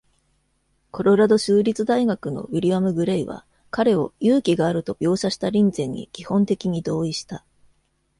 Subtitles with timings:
[0.89, 7.45] コロラド州立大学のウィリアム・グレイは、彼を「勇気がある」と描写したリンゼンに基本的に同意した。